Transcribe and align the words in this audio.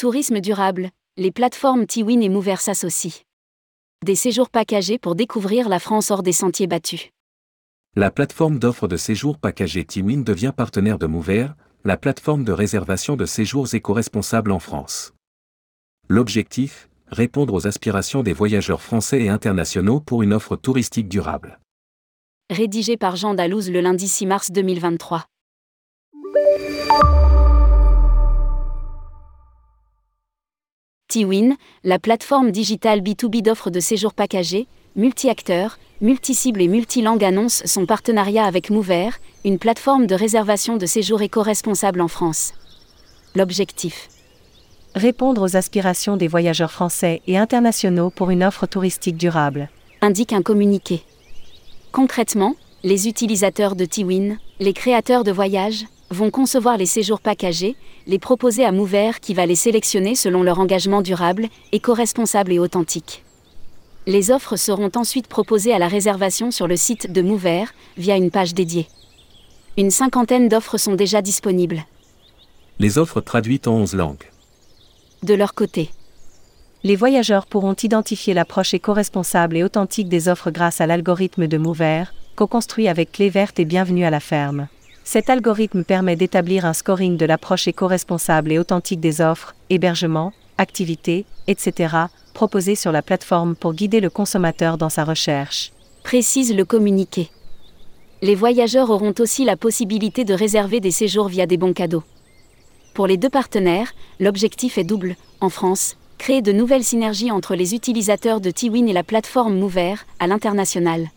Tourisme 0.00 0.40
durable, 0.40 0.88
les 1.18 1.30
plateformes 1.30 1.84
Tiwin 1.84 2.22
et 2.22 2.30
Mover 2.30 2.56
s'associent. 2.56 3.20
Des 4.02 4.14
séjours 4.14 4.48
packagés 4.48 4.96
pour 4.96 5.14
découvrir 5.14 5.68
la 5.68 5.78
France 5.78 6.10
hors 6.10 6.22
des 6.22 6.32
sentiers 6.32 6.66
battus. 6.66 7.10
La 7.96 8.10
plateforme 8.10 8.58
d'offres 8.58 8.88
de 8.88 8.96
séjours 8.96 9.36
packagés 9.36 9.84
Tiwin 9.84 10.24
devient 10.24 10.54
partenaire 10.56 10.98
de 10.98 11.04
Mover, 11.04 11.48
la 11.84 11.98
plateforme 11.98 12.44
de 12.44 12.52
réservation 12.52 13.14
de 13.14 13.26
séjours 13.26 13.74
éco-responsables 13.74 14.52
en 14.52 14.58
France. 14.58 15.12
L'objectif 16.08 16.88
Répondre 17.08 17.52
aux 17.52 17.66
aspirations 17.66 18.22
des 18.22 18.32
voyageurs 18.32 18.80
français 18.80 19.20
et 19.24 19.28
internationaux 19.28 20.00
pour 20.00 20.22
une 20.22 20.32
offre 20.32 20.56
touristique 20.56 21.10
durable. 21.10 21.60
Rédigé 22.48 22.96
par 22.96 23.16
Jean 23.16 23.34
Dalouse 23.34 23.70
le 23.70 23.82
lundi 23.82 24.08
6 24.08 24.24
mars 24.24 24.50
2023. 24.50 25.26
Tiwin, 31.10 31.56
la 31.82 31.98
plateforme 31.98 32.52
digitale 32.52 33.00
B2B 33.00 33.42
d'offres 33.42 33.70
de 33.70 33.80
séjours 33.80 34.14
packagés, 34.14 34.68
multi-acteurs, 34.94 35.76
multi-cibles 36.00 36.62
et 36.62 36.68
multilangues 36.68 37.24
annonce 37.24 37.66
son 37.66 37.84
partenariat 37.84 38.44
avec 38.44 38.70
Mover, 38.70 39.10
une 39.44 39.58
plateforme 39.58 40.06
de 40.06 40.14
réservation 40.14 40.76
de 40.76 40.86
séjours 40.86 41.20
éco-responsable 41.20 42.00
en 42.00 42.06
France. 42.06 42.54
L'objectif? 43.34 44.08
Répondre 44.94 45.42
aux 45.42 45.56
aspirations 45.56 46.16
des 46.16 46.28
voyageurs 46.28 46.70
français 46.70 47.22
et 47.26 47.36
internationaux 47.36 48.10
pour 48.10 48.30
une 48.30 48.44
offre 48.44 48.66
touristique 48.66 49.16
durable. 49.16 49.68
Indique 50.02 50.32
un 50.32 50.42
communiqué. 50.42 51.02
Concrètement, 51.90 52.54
les 52.84 53.08
utilisateurs 53.08 53.74
de 53.74 53.84
Tiwin, 53.84 54.38
les 54.60 54.72
créateurs 54.72 55.24
de 55.24 55.32
voyages, 55.32 55.86
vont 56.10 56.30
concevoir 56.30 56.76
les 56.76 56.86
séjours 56.86 57.20
packagés, 57.20 57.76
les 58.06 58.18
proposer 58.18 58.64
à 58.64 58.72
Mover 58.72 59.12
qui 59.20 59.34
va 59.34 59.46
les 59.46 59.54
sélectionner 59.54 60.14
selon 60.14 60.42
leur 60.42 60.58
engagement 60.58 61.02
durable, 61.02 61.48
éco-responsable 61.72 62.52
et 62.52 62.58
authentique. 62.58 63.24
Les 64.06 64.30
offres 64.30 64.56
seront 64.56 64.90
ensuite 64.96 65.28
proposées 65.28 65.72
à 65.72 65.78
la 65.78 65.88
réservation 65.88 66.50
sur 66.50 66.66
le 66.66 66.76
site 66.76 67.12
de 67.12 67.22
Mover, 67.22 67.64
via 67.96 68.16
une 68.16 68.30
page 68.30 68.54
dédiée. 68.54 68.88
Une 69.76 69.90
cinquantaine 69.90 70.48
d'offres 70.48 70.78
sont 70.78 70.94
déjà 70.94 71.22
disponibles. 71.22 71.84
Les 72.80 72.98
offres 72.98 73.20
traduites 73.20 73.68
en 73.68 73.74
11 73.74 73.94
langues. 73.94 74.24
De 75.22 75.34
leur 75.34 75.54
côté, 75.54 75.90
les 76.82 76.96
voyageurs 76.96 77.46
pourront 77.46 77.74
identifier 77.74 78.32
l'approche 78.32 78.72
éco-responsable 78.72 79.58
et 79.58 79.62
authentique 79.62 80.08
des 80.08 80.28
offres 80.28 80.50
grâce 80.50 80.80
à 80.80 80.86
l'algorithme 80.86 81.46
de 81.46 81.58
Mover, 81.58 82.04
co-construit 82.36 82.88
avec 82.88 83.12
Clé 83.12 83.28
Verte 83.28 83.60
et 83.60 83.66
Bienvenue 83.66 84.04
à 84.04 84.10
la 84.10 84.20
ferme. 84.20 84.66
Cet 85.12 85.28
algorithme 85.28 85.82
permet 85.82 86.14
d'établir 86.14 86.64
un 86.64 86.72
scoring 86.72 87.16
de 87.16 87.26
l'approche 87.26 87.66
éco-responsable 87.66 88.52
et 88.52 88.60
authentique 88.60 89.00
des 89.00 89.20
offres, 89.20 89.56
hébergements, 89.68 90.32
activités, 90.56 91.24
etc., 91.48 91.96
proposées 92.32 92.76
sur 92.76 92.92
la 92.92 93.02
plateforme 93.02 93.56
pour 93.56 93.74
guider 93.74 93.98
le 93.98 94.08
consommateur 94.08 94.78
dans 94.78 94.88
sa 94.88 95.02
recherche. 95.02 95.72
Précise 96.04 96.54
le 96.54 96.64
communiqué. 96.64 97.28
Les 98.22 98.36
voyageurs 98.36 98.90
auront 98.90 99.14
aussi 99.18 99.44
la 99.44 99.56
possibilité 99.56 100.22
de 100.22 100.32
réserver 100.32 100.78
des 100.78 100.92
séjours 100.92 101.26
via 101.26 101.46
des 101.46 101.56
bons 101.56 101.72
cadeaux. 101.72 102.04
Pour 102.94 103.08
les 103.08 103.16
deux 103.16 103.30
partenaires, 103.30 103.92
l'objectif 104.20 104.78
est 104.78 104.84
double. 104.84 105.16
En 105.40 105.48
France, 105.48 105.96
créer 106.18 106.40
de 106.40 106.52
nouvelles 106.52 106.84
synergies 106.84 107.32
entre 107.32 107.56
les 107.56 107.74
utilisateurs 107.74 108.40
de 108.40 108.52
Tiwin 108.52 108.88
et 108.88 108.92
la 108.92 109.02
plateforme 109.02 109.58
Mover, 109.58 109.96
à 110.20 110.28
l'international. 110.28 111.08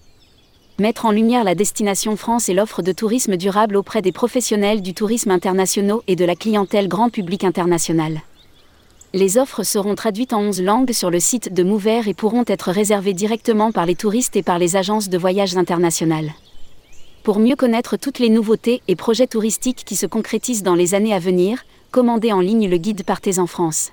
Mettre 0.80 1.06
en 1.06 1.12
lumière 1.12 1.44
la 1.44 1.54
destination 1.54 2.16
France 2.16 2.50
et 2.50 2.56
l'offre 2.56 2.82
de 2.82 2.92
tourisme 2.92 3.38
durable 3.38 3.76
auprès 3.76 4.02
des 4.02 4.12
professionnels 4.12 4.82
du 4.82 4.96
tourisme 4.96 5.30
international 5.30 6.00
et 6.08 6.16
de 6.16 6.26
la 6.26 6.36
clientèle 6.36 6.88
grand 6.88 7.12
public 7.12 7.44
international. 7.44 8.22
Les 9.14 9.38
offres 9.38 9.62
seront 9.62 9.94
traduites 9.94 10.34
en 10.34 10.42
11 10.42 10.64
langues 10.64 10.92
sur 10.92 11.12
le 11.12 11.20
site 11.20 11.54
de 11.54 11.62
Mover 11.62 12.02
et 12.08 12.16
pourront 12.16 12.44
être 12.48 12.72
réservées 12.72 13.14
directement 13.14 13.72
par 13.72 13.86
les 13.86 13.94
touristes 13.94 14.36
et 14.36 14.42
par 14.42 14.58
les 14.58 14.76
agences 14.76 15.10
de 15.10 15.18
voyages 15.20 15.56
internationales. 15.58 16.32
Pour 17.22 17.38
mieux 17.38 17.56
connaître 17.56 17.96
toutes 17.96 18.18
les 18.18 18.30
nouveautés 18.30 18.82
et 18.88 18.96
projets 18.96 19.28
touristiques 19.28 19.84
qui 19.86 19.96
se 19.96 20.08
concrétisent 20.08 20.64
dans 20.64 20.74
les 20.74 20.96
années 20.96 21.14
à 21.14 21.20
venir, 21.20 21.66
commandez 21.92 22.32
en 22.32 22.40
ligne 22.40 22.68
le 22.68 22.78
guide 22.78 23.04
Partez 23.04 23.38
en 23.38 23.46
France. 23.46 23.92